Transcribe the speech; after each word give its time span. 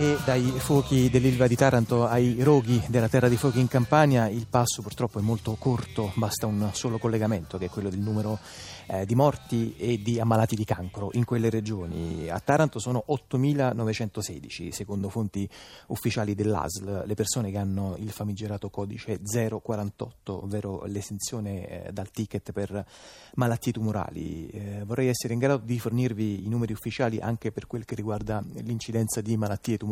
E 0.00 0.16
dai 0.24 0.44
fuochi 0.44 1.10
dell'Ilva 1.10 1.46
di 1.46 1.56
Taranto 1.56 2.06
ai 2.06 2.42
roghi 2.42 2.82
della 2.88 3.10
Terra 3.10 3.28
di 3.28 3.36
Fuochi 3.36 3.60
in 3.60 3.68
Campania 3.68 4.28
il 4.28 4.46
passo 4.48 4.80
purtroppo 4.80 5.18
è 5.18 5.22
molto 5.22 5.54
corto, 5.56 6.10
basta 6.14 6.46
un 6.46 6.70
solo 6.72 6.96
collegamento 6.96 7.58
che 7.58 7.66
è 7.66 7.68
quello 7.68 7.90
del 7.90 7.98
numero 7.98 8.38
eh, 8.86 9.04
di 9.04 9.14
morti 9.14 9.76
e 9.76 10.00
di 10.00 10.18
ammalati 10.18 10.56
di 10.56 10.64
cancro 10.64 11.10
in 11.12 11.26
quelle 11.26 11.50
regioni. 11.50 12.30
A 12.30 12.40
Taranto 12.40 12.78
sono 12.78 13.04
8.916 13.08 14.70
secondo 14.70 15.10
fonti 15.10 15.46
ufficiali 15.88 16.34
dell'ASL 16.34 17.02
le 17.04 17.14
persone 17.14 17.50
che 17.50 17.58
hanno 17.58 17.94
il 17.98 18.10
famigerato 18.10 18.70
codice 18.70 19.20
048, 19.22 20.44
ovvero 20.44 20.82
l'esenzione 20.86 21.84
eh, 21.84 21.92
dal 21.92 22.10
ticket 22.10 22.52
per 22.52 22.86
malattie 23.34 23.72
tumorali. 23.72 24.48
Eh, 24.48 24.82
vorrei 24.86 25.08
essere 25.08 25.34
in 25.34 25.40
grado 25.40 25.62
di 25.62 25.78
fornirvi 25.78 26.46
i 26.46 26.48
numeri 26.48 26.72
ufficiali 26.72 27.20
anche 27.20 27.52
per 27.52 27.66
quel 27.66 27.84
che 27.84 27.94
riguarda 27.94 28.42
l'incidenza 28.62 29.20
di 29.20 29.36
malattie 29.36 29.76
tumorali 29.76 29.88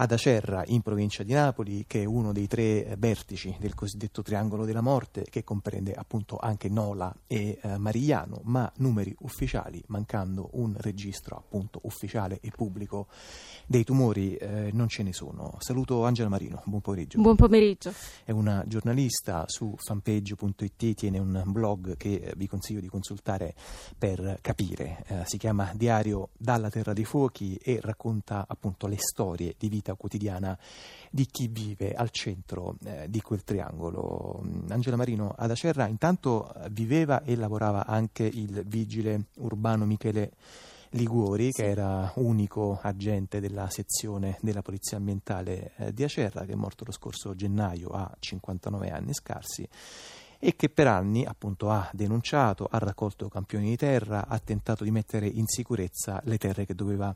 ad 0.00 0.12
Acerra, 0.12 0.62
in 0.66 0.80
provincia 0.80 1.24
di 1.24 1.32
Napoli, 1.32 1.84
che 1.86 2.02
è 2.02 2.04
uno 2.04 2.32
dei 2.32 2.46
tre 2.46 2.94
vertici 2.98 3.56
del 3.58 3.74
cosiddetto 3.74 4.22
triangolo 4.22 4.64
della 4.64 4.80
morte, 4.80 5.26
che 5.28 5.42
comprende 5.42 5.92
appunto 5.92 6.36
anche 6.36 6.68
Nola 6.68 7.12
e 7.26 7.58
eh, 7.60 7.78
Marigliano, 7.78 8.40
ma 8.44 8.70
numeri 8.76 9.14
ufficiali, 9.20 9.82
mancando 9.88 10.50
un 10.52 10.74
registro 10.78 11.36
appunto 11.36 11.80
ufficiale 11.82 12.38
e 12.40 12.52
pubblico 12.54 13.08
dei 13.66 13.82
tumori, 13.82 14.36
eh, 14.36 14.70
non 14.72 14.88
ce 14.88 15.02
ne 15.02 15.12
sono. 15.12 15.56
Saluto 15.58 16.04
Angela 16.04 16.28
Marino, 16.28 16.62
buon 16.64 16.80
pomeriggio. 16.80 17.20
Buon 17.20 17.36
pomeriggio. 17.36 17.92
È 18.24 18.30
una 18.30 18.62
giornalista 18.68 19.44
su 19.48 19.74
fanpage.it, 19.76 20.94
tiene 20.94 21.18
un 21.18 21.42
blog 21.46 21.96
che 21.96 22.32
vi 22.36 22.46
consiglio 22.46 22.80
di 22.80 22.88
consultare 22.88 23.54
per 23.98 24.38
capire. 24.42 25.02
Eh, 25.08 25.22
si 25.24 25.38
chiama 25.38 25.72
Diario 25.74 26.28
dalla 26.36 26.70
Terra 26.70 26.92
dei 26.92 27.04
Fuochi 27.04 27.56
e 27.56 27.80
racconta 27.82 28.44
appunto 28.46 28.86
le 28.88 28.98
storie 28.98 29.54
di 29.56 29.68
vita 29.68 29.94
quotidiana 29.94 30.58
di 31.10 31.26
chi 31.26 31.48
vive 31.48 31.94
al 31.94 32.10
centro 32.10 32.76
eh, 32.84 33.08
di 33.08 33.20
quel 33.20 33.44
triangolo. 33.44 34.42
Angela 34.68 34.96
Marino 34.96 35.34
ad 35.36 35.50
Acerra 35.50 35.86
intanto 35.86 36.52
viveva 36.70 37.22
e 37.22 37.36
lavorava 37.36 37.86
anche 37.86 38.24
il 38.24 38.64
vigile 38.66 39.26
urbano 39.36 39.84
Michele 39.84 40.32
Liguori, 40.92 41.52
sì. 41.52 41.60
che 41.60 41.68
era 41.68 42.10
unico 42.16 42.78
agente 42.80 43.40
della 43.40 43.68
sezione 43.68 44.38
della 44.40 44.62
Polizia 44.62 44.96
Ambientale 44.96 45.72
eh, 45.76 45.92
di 45.92 46.02
Acerra, 46.02 46.46
che 46.46 46.52
è 46.52 46.56
morto 46.56 46.84
lo 46.86 46.92
scorso 46.92 47.34
gennaio 47.34 47.88
a 47.88 48.10
59 48.18 48.90
anni 48.90 49.12
scarsi 49.12 49.68
e 50.38 50.54
che 50.56 50.68
per 50.68 50.86
anni 50.86 51.24
appunto 51.24 51.70
ha 51.70 51.88
denunciato, 51.92 52.68
ha 52.70 52.78
raccolto 52.78 53.28
campioni 53.28 53.70
di 53.70 53.76
terra, 53.76 54.26
ha 54.28 54.38
tentato 54.38 54.84
di 54.84 54.90
mettere 54.90 55.26
in 55.26 55.46
sicurezza 55.46 56.20
le 56.24 56.38
terre 56.38 56.64
che 56.64 56.74
doveva 56.74 57.14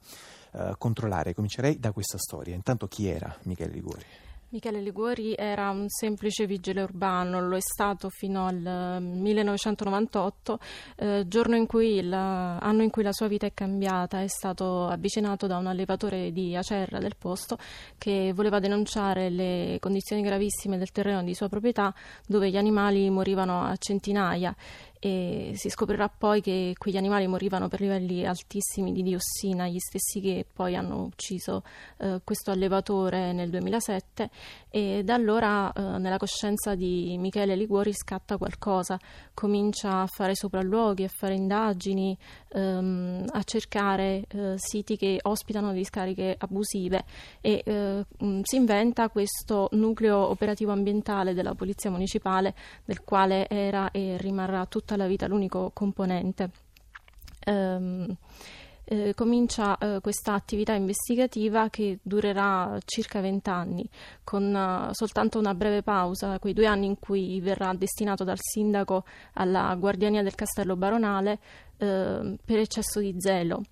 eh, 0.53 0.75
controllare. 0.77 1.35
Comincerei 1.35 1.79
da 1.79 1.93
questa 1.93 2.19
storia. 2.19 2.55
Intanto 2.55 2.89
chi 2.89 3.07
era 3.07 3.35
Michele 3.43 3.73
Liguori? 3.73 4.05
Michele 4.53 4.83
Liguori 4.83 5.33
era 5.35 5.71
un 5.71 5.89
semplice 5.89 6.45
vigile 6.45 6.83
urbano, 6.83 7.41
lo 7.41 7.57
è 7.57 7.61
stato 7.63 8.11
fino 8.11 8.45
al 8.45 9.01
1998, 9.01 10.59
eh, 10.97 11.07
eh, 11.21 11.27
giorno 11.27 11.57
in 11.57 11.65
cui 11.65 11.97
il, 11.97 12.13
anno 12.13 12.83
in 12.83 12.91
cui 12.91 13.03
la 13.03 13.13
sua 13.13 13.29
vita 13.29 13.47
è 13.47 13.55
cambiata, 13.55 14.21
è 14.21 14.27
stato 14.27 14.89
avvicinato 14.89 15.47
da 15.47 15.57
un 15.57 15.69
allevatore 15.69 16.33
di 16.33 16.55
Acerra 16.55 16.99
del 16.99 17.17
posto 17.17 17.57
che 17.97 18.35
voleva 18.35 18.59
denunciare 18.59 19.31
le 19.31 19.79
condizioni 19.81 20.21
gravissime 20.21 20.77
del 20.77 20.93
terreno 20.93 21.23
di 21.23 21.33
sua 21.33 21.49
proprietà 21.49 21.95
dove 22.27 22.51
gli 22.51 22.59
animali 22.59 23.09
morivano 23.09 23.63
a 23.63 23.75
centinaia 23.79 24.55
e 25.05 25.51
si 25.57 25.69
scoprirà 25.69 26.09
poi 26.09 26.41
che 26.41 26.75
quegli 26.79 26.97
animali 26.97 27.27
morivano 27.27 27.67
per 27.67 27.81
livelli 27.81 28.25
altissimi 28.25 28.93
di 28.93 29.03
diossina, 29.03 29.67
gli 29.67 29.81
stessi 29.81 30.21
che 30.21 30.47
poi 30.51 30.77
hanno 30.77 31.03
ucciso 31.03 31.65
eh, 31.99 32.21
questo 32.23 32.53
allevatore 32.53 33.33
nel 33.33 33.51
2007 33.51 34.31
e 34.71 35.03
da 35.03 35.15
allora 35.15 35.73
eh, 35.73 35.99
nella 35.99 36.19
coscienza 36.19 36.77
di 36.77 37.17
Michele 37.19 37.57
Liguori 37.57 37.93
scatta 37.93 38.37
qualcosa, 38.37 38.97
comincia 39.35 40.03
a 40.03 40.07
fare 40.07 40.37
sopralluoghi, 40.37 41.03
a 41.03 41.09
fare 41.09 41.35
indagini, 41.35 42.17
ehm, 42.53 43.25
a 43.29 43.43
cercare 43.43 44.25
eh, 44.29 44.55
siti 44.55 44.97
che 44.97 45.19
ospitano 45.23 45.73
discariche 45.73 46.37
abusive 46.39 47.05
e 47.41 47.61
eh, 47.65 48.07
mh, 48.19 48.41
si 48.45 48.55
inventa 48.55 49.09
questo 49.09 49.67
nucleo 49.73 50.29
operativo 50.29 50.71
ambientale 50.71 51.35
della 51.35 51.57
Polizia 51.57 51.91
Municipale 51.91 52.55
del 52.85 53.03
quale 53.03 53.49
era 53.49 53.91
e 53.91 54.17
rimarrà 54.17 54.65
tutta 54.67 54.91
tutta 54.93 54.97
la 54.97 55.07
vita 55.07 55.27
l'unico 55.27 55.71
componente. 55.73 56.51
Um, 57.47 58.15
eh, 58.85 59.15
comincia 59.15 59.79
eh, 59.79 60.01
questa 60.01 60.35
attività 60.35 60.75
investigativa 60.75 61.69
che 61.71 61.99
durerà 62.03 62.79
circa 62.85 63.21
20 63.21 63.49
anni, 63.49 63.89
con 64.23 64.53
uh, 64.53 64.93
soltanto 64.93 65.39
una 65.39 65.55
breve 65.55 65.83
pausa, 65.83 66.39
quei 66.39 66.53
due 66.53 66.67
anni 66.67 66.87
in 66.87 66.99
cui 66.99 67.41
verrà 67.41 67.73
destinato 67.75 68.25
dal 68.25 68.39
sindaco 68.39 69.05
alla 69.35 69.75
guardiania 69.77 70.23
del 70.23 70.35
castello 70.35 70.77
baronale 70.77 71.39
eh, 71.79 72.37
per 72.45 72.59
eccesso 72.59 73.01
di 73.01 73.15
zelo. 73.19 73.63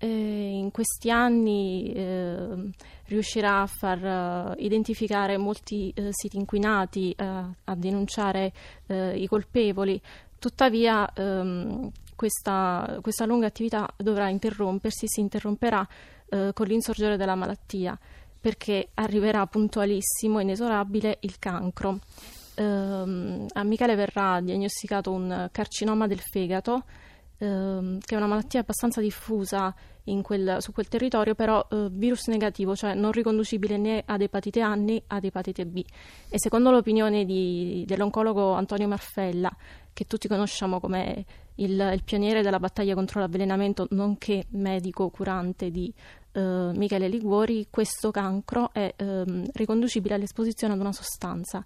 Eh, 0.00 0.06
in 0.06 0.70
questi 0.70 1.10
anni 1.10 1.92
eh, 1.92 2.70
riuscirà 3.08 3.62
a 3.62 3.66
far 3.66 4.54
uh, 4.56 4.62
identificare 4.62 5.36
molti 5.38 5.92
uh, 5.96 6.08
siti 6.10 6.36
inquinati, 6.36 7.14
uh, 7.18 7.24
a 7.24 7.74
denunciare 7.74 8.52
i 8.88 9.26
colpevoli, 9.26 10.00
Tuttavia 10.38 11.10
ehm, 11.12 11.90
questa, 12.14 12.98
questa, 13.00 13.24
lunga 13.24 13.46
attività 13.46 13.88
dovrà 13.96 14.28
interrompersi, 14.28 15.06
si 15.08 15.20
interromperà 15.20 15.86
eh, 16.28 16.50
con 16.52 16.66
l'insorgere 16.66 17.16
della 17.16 17.34
malattia 17.34 17.98
perché 18.40 18.90
arriverà 18.94 19.46
puntualissimo, 19.46 20.40
inesorabile, 20.40 21.18
il 21.20 21.38
cancro. 21.38 21.98
Eh, 22.54 22.64
a 22.64 23.62
Michele 23.64 23.94
verrà 23.94 24.40
diagnosticato 24.40 25.10
un 25.10 25.48
carcinoma 25.50 26.06
del 26.06 26.20
fegato, 26.20 26.84
eh, 27.38 27.98
che 28.00 28.14
è 28.14 28.16
una 28.16 28.26
malattia 28.26 28.60
abbastanza 28.60 29.00
diffusa 29.00 29.74
quel, 30.22 30.56
su 30.60 30.72
quel 30.72 30.88
territorio, 30.88 31.34
però 31.34 31.66
eh, 31.70 31.88
virus 31.90 32.26
negativo, 32.28 32.74
cioè 32.74 32.94
non 32.94 33.12
riconducibile 33.12 33.76
né 33.76 34.02
ad 34.04 34.20
epatite 34.20 34.60
A 34.60 34.74
né 34.74 35.02
ad 35.06 35.24
epatite 35.24 35.66
B. 35.66 35.84
E 36.28 36.38
secondo 36.38 36.70
l'opinione 36.70 37.24
di, 37.24 37.84
dell'oncologo 37.86 38.52
Antonio 38.52 38.88
Marfella, 38.88 39.54
che 39.92 40.04
tutti 40.04 40.28
conosciamo 40.28 40.80
come 40.80 41.24
il, 41.56 41.90
il 41.92 42.02
pioniere 42.04 42.42
della 42.42 42.58
battaglia 42.58 42.94
contro 42.94 43.20
l'avvelenamento, 43.20 43.86
nonché 43.90 44.46
medico 44.50 45.08
curante 45.10 45.70
di 45.70 45.92
eh, 46.32 46.70
Michele 46.74 47.08
Liguori, 47.08 47.66
questo 47.70 48.10
cancro 48.10 48.72
è 48.72 48.94
eh, 48.96 49.24
riconducibile 49.52 50.14
all'esposizione 50.14 50.74
ad 50.74 50.80
una 50.80 50.92
sostanza. 50.92 51.64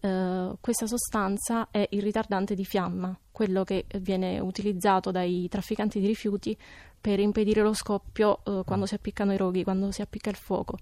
Uh, 0.00 0.56
questa 0.60 0.86
sostanza 0.86 1.68
è 1.70 1.86
il 1.90 2.00
ritardante 2.00 2.54
di 2.54 2.64
fiamma, 2.64 3.14
quello 3.30 3.64
che 3.64 3.84
viene 3.98 4.38
utilizzato 4.38 5.10
dai 5.10 5.46
trafficanti 5.48 6.00
di 6.00 6.06
rifiuti 6.06 6.56
per 6.98 7.20
impedire 7.20 7.62
lo 7.62 7.74
scoppio 7.74 8.40
uh, 8.44 8.64
quando 8.64 8.86
si 8.86 8.94
appiccano 8.94 9.34
i 9.34 9.36
roghi, 9.36 9.62
quando 9.62 9.90
si 9.90 10.00
appicca 10.00 10.30
il 10.30 10.36
fuoco. 10.36 10.78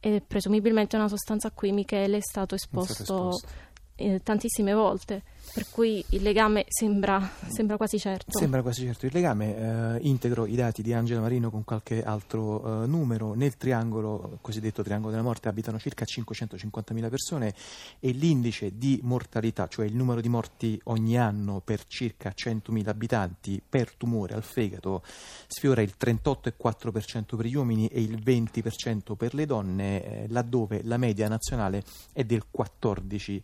E 0.00 0.20
presumibilmente 0.20 0.96
una 0.96 1.08
sostanza 1.08 1.48
a 1.48 1.50
cui 1.50 1.72
Michele 1.72 2.18
è 2.18 2.20
stato 2.20 2.54
esposto, 2.54 2.92
è 2.92 3.04
stato 3.04 3.28
esposto. 3.28 3.48
Eh, 3.96 4.20
tantissime 4.22 4.74
volte 4.74 5.22
per 5.52 5.66
cui 5.70 6.04
il 6.10 6.22
legame 6.22 6.64
sembra, 6.68 7.30
sembra, 7.48 7.76
quasi 7.76 7.98
certo. 7.98 8.38
Sembra 8.38 8.62
quasi 8.62 8.84
certo 8.84 9.06
il 9.06 9.12
legame. 9.12 9.96
Eh, 9.96 10.06
integro 10.08 10.46
i 10.46 10.54
dati 10.54 10.82
di 10.82 10.92
Angela 10.92 11.20
Marino 11.20 11.50
con 11.50 11.64
qualche 11.64 12.02
altro 12.02 12.82
eh, 12.82 12.86
numero. 12.86 13.34
Nel 13.34 13.56
triangolo, 13.56 14.38
cosiddetto 14.40 14.82
triangolo 14.82 15.10
della 15.10 15.22
morte, 15.22 15.48
abitano 15.48 15.78
circa 15.78 16.04
550.000 16.04 17.08
persone 17.08 17.54
e 18.00 18.10
l'indice 18.10 18.76
di 18.76 19.00
mortalità, 19.02 19.66
cioè 19.68 19.86
il 19.86 19.94
numero 19.94 20.20
di 20.20 20.28
morti 20.28 20.80
ogni 20.84 21.18
anno 21.18 21.60
per 21.64 21.86
circa 21.86 22.32
100.000 22.36 22.88
abitanti 22.88 23.62
per 23.66 23.92
tumore 23.94 24.34
al 24.34 24.42
fegato, 24.42 25.02
sfiora 25.46 25.82
il 25.82 25.94
38,4% 25.98 27.36
per 27.36 27.46
gli 27.46 27.54
uomini 27.54 27.86
e 27.88 28.00
il 28.00 28.22
20% 28.22 29.14
per 29.16 29.34
le 29.34 29.46
donne, 29.46 30.04
eh, 30.04 30.26
laddove 30.28 30.82
la 30.84 30.96
media 30.96 31.28
nazionale 31.28 31.82
è 32.12 32.24
del 32.24 32.44
14% 32.54 33.42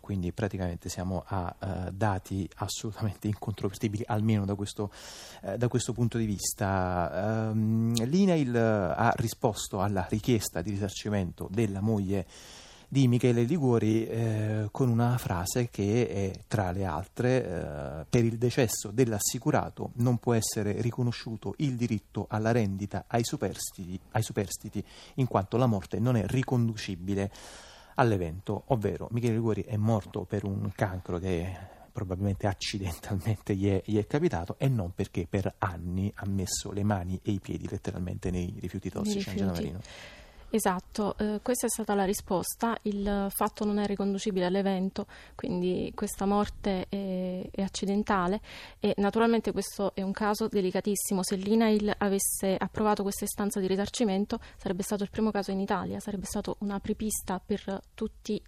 quindi 0.00 0.32
praticamente 0.32 0.88
siamo 0.92 1.24
a 1.26 1.54
uh, 1.58 1.90
dati 1.90 2.48
assolutamente 2.56 3.26
incontrovertibili, 3.28 4.04
almeno 4.06 4.44
da 4.44 4.54
questo, 4.54 4.92
uh, 5.42 5.56
da 5.56 5.68
questo 5.68 5.94
punto 5.94 6.18
di 6.18 6.26
vista. 6.26 7.48
Um, 7.50 7.94
L'INAIL 8.04 8.54
ha 8.54 9.12
risposto 9.16 9.80
alla 9.80 10.06
richiesta 10.10 10.60
di 10.60 10.70
risarcimento 10.70 11.48
della 11.50 11.80
moglie 11.80 12.26
di 12.92 13.08
Michele 13.08 13.44
Liguori 13.44 14.06
eh, 14.06 14.68
con 14.70 14.90
una 14.90 15.16
frase 15.16 15.70
che 15.70 16.06
è 16.08 16.44
tra 16.46 16.72
le 16.72 16.84
altre 16.84 17.42
eh, 17.42 18.06
per 18.06 18.22
il 18.22 18.36
decesso 18.36 18.90
dell'assicurato 18.90 19.92
non 19.94 20.18
può 20.18 20.34
essere 20.34 20.78
riconosciuto 20.82 21.54
il 21.58 21.76
diritto 21.76 22.26
alla 22.28 22.52
rendita 22.52 23.04
ai 23.06 23.24
superstiti, 23.24 23.98
ai 24.10 24.22
superstiti 24.22 24.84
in 25.14 25.26
quanto 25.26 25.56
la 25.56 25.64
morte 25.64 25.98
non 26.00 26.16
è 26.16 26.26
riconducibile 26.26 27.30
all'evento, 27.96 28.64
ovvero 28.66 29.08
Michele 29.10 29.34
Liguori 29.34 29.62
è 29.62 29.76
morto 29.76 30.24
per 30.24 30.44
un 30.44 30.70
cancro 30.74 31.18
che 31.18 31.80
probabilmente 31.92 32.46
accidentalmente 32.46 33.54
gli 33.54 33.68
è, 33.68 33.82
gli 33.84 33.98
è, 33.98 34.06
capitato 34.06 34.56
e 34.58 34.68
non 34.68 34.92
perché 34.94 35.26
per 35.28 35.54
anni 35.58 36.10
ha 36.16 36.26
messo 36.26 36.72
le 36.72 36.82
mani 36.82 37.20
e 37.22 37.32
i 37.32 37.40
piedi 37.40 37.68
letteralmente 37.68 38.30
nei 38.30 38.56
rifiuti 38.58 38.90
tossici 38.90 39.28
Angela 39.28 39.52
Marino. 39.52 39.80
Esatto, 40.54 41.16
eh, 41.16 41.40
questa 41.40 41.64
è 41.64 41.70
stata 41.70 41.94
la 41.94 42.04
risposta, 42.04 42.76
il 42.82 43.28
fatto 43.30 43.64
non 43.64 43.78
è 43.78 43.86
riconducibile 43.86 44.44
all'evento, 44.44 45.06
quindi 45.34 45.90
questa 45.94 46.26
morte 46.26 46.84
è, 46.90 47.48
è, 47.50 47.62
accidentale. 47.62 48.38
E 48.78 48.92
naturalmente 48.98 49.50
questo 49.50 49.94
è 49.94 50.02
un 50.02 50.12
caso 50.12 50.48
delicatissimo, 50.48 51.22
se 51.22 51.36
l'INAIL 51.36 51.94
avesse 51.96 52.54
approvato 52.58 53.02
questa 53.02 53.24
istanza 53.24 53.60
di 53.60 53.66
risarcimento 53.66 54.40
sarebbe 54.58 54.82
stato 54.82 55.04
il 55.04 55.08
primo 55.08 55.30
caso 55.30 55.52
in 55.52 55.58
Italia, 55.58 56.00
sarebbe 56.00 56.26
stato 56.26 56.56
un'apripista 56.58 57.40
per 57.42 57.80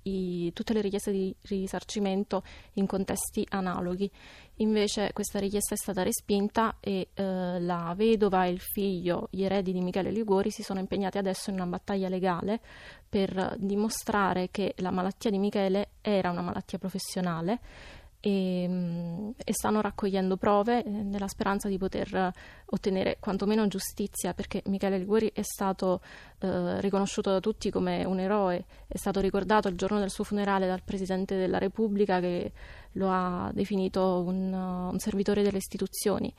i, 0.03 0.53
tutte 0.53 0.73
le 0.75 0.83
richieste 0.83 1.11
di 1.11 1.35
risarcimento 1.45 2.43
in 2.75 2.85
contesti 2.85 3.47
analoghi. 3.49 4.11
Invece 4.59 5.11
questa 5.13 5.41
richiesta 5.41 5.75
è 5.75 5.77
stata 5.77 6.05
respinta 6.05 6.77
e 6.79 7.09
eh, 7.13 7.61
la 7.61 7.93
vedova 7.97 8.45
e 8.45 8.51
il 8.51 8.61
figlio, 8.61 9.27
gli 9.31 9.43
eredi 9.43 9.73
di 9.73 9.81
Michele 9.81 10.13
Liguori, 10.13 10.51
si 10.51 10.63
sono 10.63 10.79
impegnati 10.79 11.19
adesso 11.19 11.51
in 11.51 11.57
una 11.57 11.67
battaglia 11.67 12.09
legale 12.09 12.61
per 13.09 13.57
dimostrare 13.59 14.51
che 14.53 14.75
la 14.79 14.93
malattia 14.93 15.31
di 15.31 15.39
Michele 15.39 15.89
era 16.01 16.31
una 16.31 16.43
malattia 16.43 16.79
professionale 16.79 17.59
e, 18.27 19.35
e, 19.37 19.53
stanno 19.53 19.83
raccogliendo 19.83 20.39
prove 20.39 20.83
eh, 20.83 20.89
nella 20.89 21.29
speranza 21.29 21.69
di 21.69 21.77
poter 21.77 22.33
ottenere 22.65 23.19
quantomeno 23.21 23.69
giustizia 23.69 24.33
perché 24.33 24.63
Michele 24.65 24.97
Liguori 24.97 25.31
è 25.35 25.43
stato 25.43 26.01
eh, 26.39 26.81
riconosciuto 26.81 27.31
da 27.31 27.41
tutti 27.41 27.71
come 27.71 28.03
un 28.05 28.19
eroe, 28.19 28.65
è 28.87 28.97
stato 28.97 29.21
ricordato 29.21 29.69
il 29.69 29.77
giorno 29.77 29.99
del 29.99 30.09
suo 30.09 30.25
funerale 30.25 30.67
dal 30.67 30.83
Presidente 30.83 31.37
della 31.37 31.59
Repubblica 31.59 32.19
che 32.21 32.53
lo 32.93 33.11
ha 33.11 33.51
definito 33.53 34.23
un, 34.27 34.51
uh, 34.55 34.91
un 34.91 34.99
servitore 34.99 35.43
delle 35.43 35.59
istituzioni. 35.59 36.33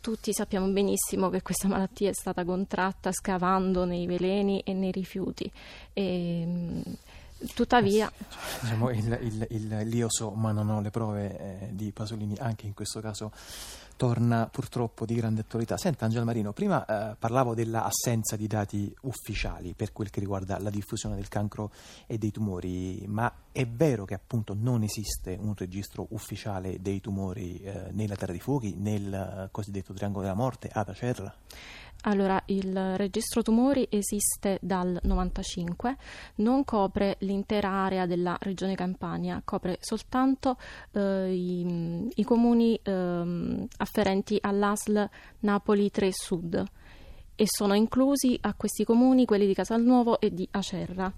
Tutti 0.00 0.32
sappiamo 0.32 0.66
benissimo 0.66 1.28
che 1.28 1.42
questa 1.42 1.68
malattia 1.68 2.10
è 2.10 2.14
stata 2.14 2.44
contratta 2.44 3.12
scavando 3.12 3.84
nei 3.84 4.06
veleni 4.06 4.58
e 4.60 4.72
nei 4.72 4.90
rifiuti. 4.90 5.48
E, 5.92 6.82
Tuttavia, 7.54 8.10
eh 8.10 8.24
diciamo, 8.62 8.90
il, 8.90 9.18
il, 9.22 9.46
il, 9.50 9.88
l'io 9.88 10.08
so, 10.10 10.30
ma 10.30 10.50
non 10.50 10.68
ho 10.70 10.80
le 10.80 10.90
prove 10.90 11.38
eh, 11.38 11.68
di 11.72 11.92
Pasolini, 11.92 12.36
anche 12.38 12.66
in 12.66 12.74
questo 12.74 13.00
caso 13.00 13.30
torna 13.98 14.48
purtroppo 14.50 15.04
di 15.04 15.14
grande 15.14 15.40
attualità. 15.40 15.76
Senta 15.76 16.04
Angela 16.04 16.24
Marino, 16.24 16.52
prima 16.52 16.84
eh, 16.84 17.16
parlavo 17.18 17.54
dell'assenza 17.54 18.36
di 18.36 18.46
dati 18.46 18.94
ufficiali 19.02 19.74
per 19.74 19.92
quel 19.92 20.08
che 20.08 20.20
riguarda 20.20 20.58
la 20.60 20.70
diffusione 20.70 21.16
del 21.16 21.28
cancro 21.28 21.70
e 22.06 22.16
dei 22.16 22.30
tumori, 22.30 23.04
ma 23.06 23.30
è 23.58 23.66
vero 23.66 24.04
che 24.04 24.14
appunto 24.14 24.54
non 24.56 24.84
esiste 24.84 25.36
un 25.36 25.52
registro 25.56 26.06
ufficiale 26.10 26.80
dei 26.80 27.00
tumori 27.00 27.58
eh, 27.58 27.88
nella 27.90 28.14
Terra 28.14 28.30
dei 28.30 28.40
Fuochi, 28.40 28.76
nel 28.76 29.12
eh, 29.12 29.48
cosiddetto 29.50 29.92
Triangolo 29.92 30.22
della 30.22 30.36
Morte, 30.36 30.70
ad 30.72 30.88
Acerra? 30.88 31.34
Allora, 32.02 32.40
il 32.46 32.96
registro 32.96 33.42
tumori 33.42 33.88
esiste 33.90 34.60
dal 34.62 35.00
95, 35.02 35.96
non 36.36 36.62
copre 36.62 37.16
l'intera 37.22 37.68
area 37.68 38.06
della 38.06 38.36
regione 38.38 38.76
Campania, 38.76 39.42
copre 39.44 39.78
soltanto 39.80 40.56
eh, 40.92 41.34
i, 41.34 42.08
i, 42.14 42.22
comuni 42.22 42.78
eh, 42.80 43.66
afferenti 43.76 44.38
all'ASL 44.40 45.10
Napoli 45.40 45.90
3 45.90 46.10
Sud 46.12 46.64
e 47.34 47.44
sono 47.48 47.74
inclusi 47.74 48.38
a 48.40 48.54
questi 48.54 48.84
comuni 48.84 49.24
quelli 49.24 49.48
di 49.48 49.54
Casalnuovo 49.54 50.20
e 50.20 50.32
di 50.32 50.46
Acerra. 50.52 51.12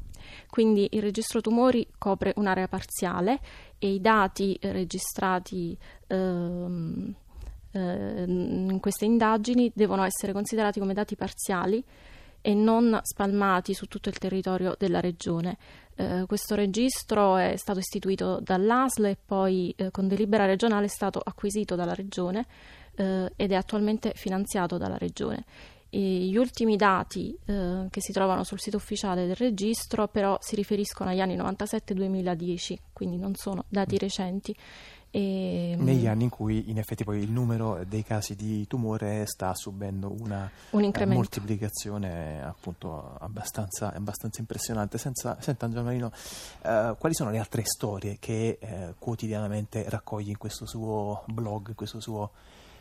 Quindi 0.48 0.88
il 0.92 1.02
registro 1.02 1.40
tumori 1.40 1.86
copre 1.98 2.32
un'area 2.36 2.68
parziale 2.68 3.40
e 3.78 3.92
i 3.92 4.00
dati 4.00 4.58
registrati 4.60 5.76
eh, 6.06 6.16
eh, 7.72 8.24
in 8.26 8.78
queste 8.80 9.04
indagini 9.04 9.70
devono 9.74 10.02
essere 10.04 10.32
considerati 10.32 10.80
come 10.80 10.94
dati 10.94 11.16
parziali 11.16 11.82
e 12.42 12.54
non 12.54 12.98
spalmati 13.02 13.74
su 13.74 13.86
tutto 13.86 14.08
il 14.08 14.18
territorio 14.18 14.74
della 14.78 15.00
regione. 15.00 15.58
Eh, 15.94 16.24
questo 16.26 16.54
registro 16.54 17.36
è 17.36 17.56
stato 17.56 17.78
istituito 17.78 18.40
dall'ASL 18.40 19.04
e 19.06 19.18
poi 19.22 19.74
eh, 19.76 19.90
con 19.90 20.08
delibera 20.08 20.46
regionale 20.46 20.86
è 20.86 20.88
stato 20.88 21.20
acquisito 21.22 21.74
dalla 21.74 21.94
regione 21.94 22.46
eh, 22.96 23.30
ed 23.36 23.52
è 23.52 23.54
attualmente 23.54 24.12
finanziato 24.14 24.78
dalla 24.78 24.96
regione. 24.96 25.44
Gli 25.92 26.36
ultimi 26.36 26.76
dati 26.76 27.36
eh, 27.46 27.86
che 27.90 28.00
si 28.00 28.12
trovano 28.12 28.44
sul 28.44 28.60
sito 28.60 28.76
ufficiale 28.76 29.26
del 29.26 29.34
registro 29.34 30.06
però 30.06 30.38
si 30.40 30.54
riferiscono 30.54 31.10
agli 31.10 31.20
anni 31.20 31.36
97-2010, 31.36 32.76
quindi 32.92 33.16
non 33.16 33.34
sono 33.34 33.64
dati 33.68 33.98
recenti. 33.98 34.54
E, 35.12 35.72
ehm, 35.72 35.82
Negli 35.82 36.06
anni 36.06 36.24
in 36.24 36.30
cui 36.30 36.70
in 36.70 36.78
effetti 36.78 37.02
poi 37.02 37.20
il 37.20 37.30
numero 37.30 37.82
dei 37.84 38.04
casi 38.04 38.36
di 38.36 38.66
tumore 38.68 39.26
sta 39.26 39.54
subendo 39.54 40.14
una 40.20 40.48
un 40.70 40.92
moltiplicazione 41.06 42.40
appunto 42.42 43.16
abbastanza, 43.18 43.92
abbastanza 43.92 44.40
impressionante. 44.40 44.98
Senza, 44.98 45.36
senta 45.40 45.64
Angelo 45.64 45.84
Marino, 45.84 46.12
eh, 46.62 46.94
quali 46.98 47.14
sono 47.14 47.30
le 47.30 47.38
altre 47.38 47.64
storie 47.64 48.18
che 48.20 48.58
eh, 48.60 48.94
quotidianamente 48.98 49.84
raccoglie 49.88 50.30
in 50.30 50.38
questo 50.38 50.66
suo 50.66 51.24
blog, 51.26 51.68
in 51.68 51.74
questo 51.74 52.00
suo 52.00 52.30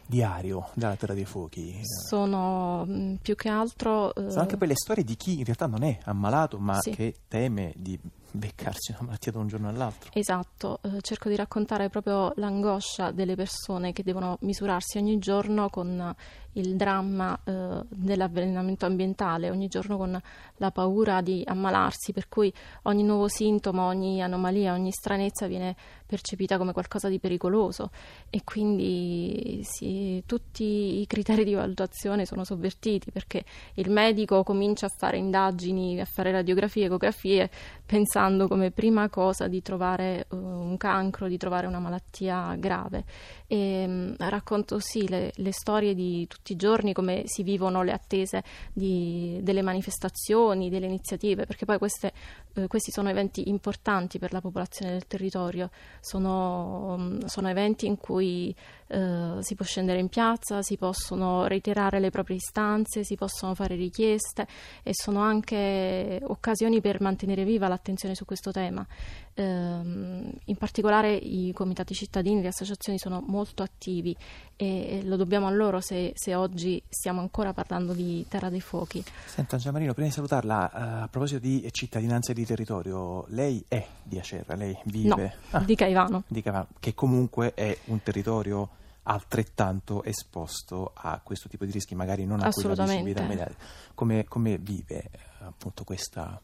diario 0.10 0.70
della 0.74 0.96
Terra 0.96 1.14
dei 1.14 1.26
Fuochi? 1.26 1.80
Sono 1.84 2.84
mh, 2.86 2.92
mm, 2.92 3.16
più 3.22 3.36
che 3.36 3.48
altro... 3.48 4.14
Eh... 4.16 4.30
Sono 4.30 4.42
anche 4.42 4.58
quelle 4.58 4.76
storie 4.76 5.04
di 5.04 5.16
chi 5.16 5.38
in 5.38 5.44
realtà 5.44 5.68
non 5.68 5.84
è 5.84 6.00
ammalato 6.04 6.58
ma 6.58 6.80
sì. 6.80 6.90
che 6.90 7.16
teme 7.28 7.74
di 7.76 7.98
beccarsi 8.32 8.92
una 8.92 9.02
malattia 9.04 9.32
da 9.32 9.40
un 9.40 9.48
giorno 9.48 9.70
all'altro. 9.70 10.12
Esatto, 10.14 10.80
eh, 10.84 11.02
cerco 11.02 11.30
di 11.30 11.36
raccontare 11.36 11.90
proprio 11.90 12.32
l'angoscia 12.36 13.12
delle 13.12 13.36
persone 13.36 13.94
che 13.94 14.04
devono 14.04 14.38
misurarsi 14.42 14.98
ogni 14.98 15.18
giorno 15.20 15.70
con 15.70 16.16
il 16.54 16.76
dramma 16.76 17.40
eh, 17.44 17.82
dell'avvelenamento 17.90 18.86
ambientale, 18.86 19.50
ogni 19.50 19.68
giorno 19.68 19.98
con 19.98 20.20
la 20.58 20.72
paura 20.72 21.22
di 21.22 21.44
ammalarsi, 21.46 22.12
per 22.12 22.28
cui 22.28 22.52
ogni 22.84 23.04
nuovo 23.04 23.28
sintomo, 23.28 23.86
ogni 23.86 24.22
anomalia, 24.22 24.74
ogni 24.74 24.92
stranezza 24.92 25.48
viene 25.48 25.76
percepita 26.06 26.58
come 26.58 26.74
qualcosa 26.74 27.08
di 27.08 27.20
pericoloso 27.20 27.92
e 28.32 28.42
quindi 28.44 29.62
sì, 29.64 30.24
tutti 30.26 31.02
i 31.02 31.06
criteri 31.06 31.44
di 31.44 31.54
valutazione 31.54 32.26
sono 32.26 32.44
sovvertiti 32.44 33.12
perché 33.12 33.46
il 33.76 33.92
medico 33.92 34.44
comincia 34.44 34.88
a 34.88 34.90
fare 34.90 35.18
indagini, 35.18 36.00
a 36.00 36.06
fare 36.06 36.32
radiografie, 36.32 36.86
ecografie 36.86 37.50
pensando 37.86 38.19
come 38.48 38.72
prima 38.72 39.10
cosa 39.10 39.48
di 39.48 39.62
trovare 39.62 40.26
uh, 40.30 40.36
un 40.36 40.78
cancro, 40.78 41.28
di 41.28 41.38
trovare 41.38 41.68
una 41.68 41.80
malattia 41.80 42.56
grave 42.58 43.04
e 43.50 43.84
um, 43.86 44.16
racconto 44.18 44.80
sì 44.80 45.08
le, 45.08 45.32
le 45.36 45.52
storie 45.52 45.96
di 45.96 46.28
tutti 46.28 46.38
tutti 46.40 46.54
i 46.54 46.56
giorni 46.56 46.94
come 46.94 47.24
si 47.26 47.44
vivono 47.44 47.84
le 47.84 47.92
attese 47.92 48.44
di, 48.74 49.40
delle 49.42 49.62
manifestazioni, 49.62 50.70
delle 50.70 50.86
iniziative, 50.86 51.46
perché 51.46 51.66
poi 51.66 51.78
queste, 51.78 52.14
eh, 52.54 52.68
questi 52.68 52.92
sono 52.92 53.10
eventi 53.10 53.50
importanti 53.50 54.18
per 54.18 54.32
la 54.32 54.42
popolazione 54.42 54.92
del 54.92 55.06
territorio, 55.06 55.70
sono, 56.00 56.96
mm, 56.98 57.20
sono 57.26 57.50
eventi 57.50 57.86
in 57.86 57.98
cui 57.98 58.56
eh, 58.88 59.38
si 59.40 59.56
può 59.56 59.66
scendere 59.66 60.00
in 60.00 60.08
piazza, 60.08 60.62
si 60.62 60.78
possono 60.78 61.46
reiterare 61.46 62.00
le 62.00 62.10
proprie 62.10 62.38
istanze, 62.38 63.04
si 63.04 63.16
possono 63.16 63.54
fare 63.54 63.76
richieste 63.76 64.48
e 64.82 64.92
sono 64.94 65.20
anche 65.20 66.20
occasioni 66.24 66.82
per 66.82 67.02
mantenere 67.02 67.44
viva 67.44 67.68
l'attenzione 67.68 68.16
su 68.16 68.26
questo 68.26 68.52
tema. 68.52 68.86
Eh, 69.34 69.44
in 69.44 70.56
particolare 70.58 71.14
i 71.14 71.52
comitati 71.54 71.94
cittadini, 71.94 72.42
le 72.42 72.48
associazioni 72.48 72.98
sono 72.98 73.24
molto 73.26 73.38
attivi 73.64 74.16
e 74.56 75.02
lo 75.04 75.16
dobbiamo 75.16 75.48
a 75.48 75.52
loro 75.52 75.80
se, 75.80 76.12
se 76.16 76.36
oggi 76.36 76.84
stiamo 76.90 77.22
ancora 77.22 77.54
parlando 77.54 77.94
di 77.94 78.26
Terra 78.28 78.50
dei 78.50 78.60
Fuochi. 78.60 79.04
Senta 79.26 79.56
Gianmarino, 79.56 79.94
prima 79.94 80.10
di 80.10 80.14
salutarla, 80.14 80.72
uh, 80.74 81.04
a 81.04 81.08
proposito 81.10 81.40
di 81.40 81.66
cittadinanza 81.72 82.32
e 82.32 82.36
di 82.36 82.46
territorio, 82.46 83.26
lei 83.30 83.64
è 83.68 83.86
di 84.04 84.20
Acerra, 84.20 84.56
lei 84.56 84.78
vive... 84.84 85.38
No, 85.52 85.58
ah, 85.58 85.64
di 85.64 85.76
Caivano. 85.76 86.24
Di 86.28 86.42
Caivano, 86.42 86.68
che 86.80 86.94
comunque 86.94 87.54
è 87.54 87.78
un 87.86 88.04
territorio 88.04 88.70
altrettanto 89.04 90.04
esposto 90.04 90.92
a 90.94 91.20
questo 91.24 91.48
tipo 91.48 91.66
di 91.66 91.72
rischi, 91.72 91.96
magari 91.96 92.26
non 92.26 92.42
a 92.42 92.52
quella 92.52 92.84
visibilità 92.84 93.24
mediatica. 93.24 93.64
Come, 93.96 94.26
come 94.26 94.58
vive 94.58 95.10
eh, 95.12 95.20
appunto 95.40 95.84
questa, 95.86 96.40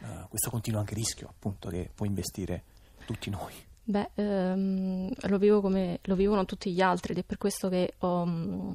uh, 0.00 0.28
questo 0.28 0.50
continuo 0.50 0.80
anche 0.80 0.94
rischio 0.94 1.28
appunto 1.28 1.68
che 1.68 1.88
può 1.94 2.04
investire 2.04 2.64
tutti 3.06 3.30
noi? 3.30 3.54
Beh, 3.86 4.10
ehm, 4.14 5.10
lo, 5.28 5.38
vivo 5.38 5.60
come, 5.60 5.98
lo 6.04 6.14
vivono 6.14 6.46
tutti 6.46 6.72
gli 6.72 6.80
altri 6.80 7.12
ed 7.12 7.18
è 7.18 7.22
per 7.22 7.36
questo 7.36 7.68
che 7.68 7.94
ho, 7.98 8.74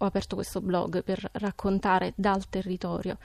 ho 0.00 0.06
aperto 0.06 0.34
questo 0.34 0.60
blog 0.60 1.02
per 1.02 1.28
raccontare 1.32 2.12
dal 2.16 2.48
territorio 2.48 3.18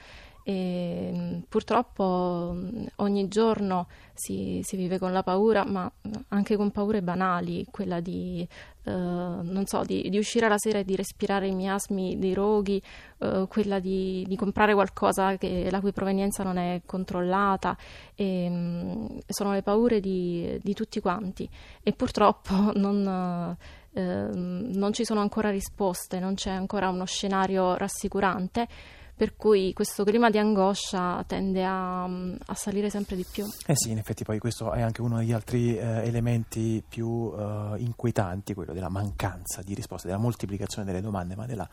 e 0.48 1.10
mm, 1.12 1.38
purtroppo 1.48 2.52
mm, 2.54 2.86
ogni 2.96 3.26
giorno 3.26 3.88
si, 4.14 4.60
si, 4.62 4.76
vive 4.76 4.96
con 4.96 5.12
la 5.12 5.24
paura, 5.24 5.64
ma 5.64 5.90
anche 6.28 6.54
con 6.54 6.70
paure 6.70 7.02
banali, 7.02 7.66
quella 7.68 7.98
di, 7.98 8.46
eh, 8.84 9.62
so, 9.64 9.82
di, 9.84 10.08
di, 10.08 10.18
uscire 10.18 10.48
la 10.48 10.56
sera 10.56 10.78
e 10.78 10.84
di 10.84 10.94
respirare 10.94 11.48
i 11.48 11.54
miasmi 11.56 12.16
dei 12.20 12.32
roghi, 12.32 12.80
eh, 13.18 13.46
quella 13.48 13.80
di, 13.80 14.24
di, 14.28 14.36
comprare 14.36 14.72
qualcosa 14.72 15.36
che, 15.36 15.66
la 15.68 15.80
cui 15.80 15.90
provenienza 15.90 16.44
non 16.44 16.58
è 16.58 16.80
controllata. 16.86 17.76
E, 18.14 19.20
sono 19.26 19.50
le 19.50 19.62
paure 19.62 19.98
di, 19.98 20.60
di, 20.62 20.74
tutti 20.74 21.00
quanti 21.00 21.50
e 21.82 21.92
purtroppo 21.92 22.70
non... 22.78 23.56
Eh, 23.96 24.28
non 24.30 24.92
ci 24.92 25.06
sono 25.06 25.20
ancora 25.20 25.48
risposte, 25.48 26.18
non 26.18 26.34
c'è 26.34 26.50
ancora 26.50 26.90
uno 26.90 27.06
scenario 27.06 27.76
rassicurante 27.76 28.68
per 29.16 29.34
cui 29.34 29.72
questo 29.72 30.04
clima 30.04 30.28
di 30.28 30.36
angoscia 30.36 31.24
tende 31.26 31.64
a, 31.64 32.04
a, 32.04 32.54
salire 32.54 32.90
sempre 32.90 33.16
di 33.16 33.24
più. 33.24 33.46
Eh 33.64 33.74
sì, 33.74 33.90
in 33.90 33.96
effetti 33.96 34.24
poi 34.24 34.38
questo 34.38 34.72
è 34.72 34.82
anche 34.82 35.00
uno 35.00 35.16
degli 35.16 35.32
altri 35.32 35.74
eh, 35.74 36.06
elementi 36.06 36.84
più 36.86 37.32
eh, 37.34 37.76
inquietanti, 37.78 38.52
quello 38.52 38.74
della 38.74 38.90
mancanza 38.90 39.62
di 39.62 39.72
risposte, 39.72 40.08
della 40.08 40.20
moltiplicazione 40.20 40.84
delle 40.84 41.00
domande, 41.00 41.34
ma 41.34 41.46
della 41.46 41.66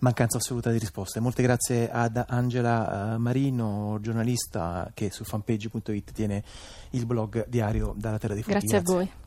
mancanza 0.00 0.36
assoluta 0.36 0.70
di 0.70 0.78
risposte. 0.78 1.20
Molte 1.20 1.42
grazie 1.42 1.90
ad 1.90 2.22
Angela 2.28 3.14
eh, 3.14 3.16
Marino, 3.16 3.96
giornalista 4.02 4.90
che 4.92 5.10
su 5.10 5.24
fanpage.it 5.24 6.12
tiene 6.12 6.44
il 6.90 7.06
blog 7.06 7.48
diario 7.48 7.94
dalla 7.96 8.18
Terra 8.18 8.34
dei 8.34 8.42
Fuochi. 8.42 8.58
Grazie, 8.58 8.78
grazie. 8.80 8.94
a 8.94 8.96
voi. 8.98 9.22